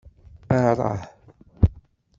[0.55, 0.97] Arah